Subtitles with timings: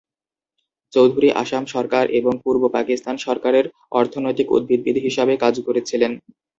[0.93, 3.65] চৌধুরী আসাম সরকার এবং পূর্ব পাকিস্তান সরকারের
[3.91, 6.11] অর্থনৈতিক উদ্ভিদবিদ হিসাবে কাজ করেছিলেন।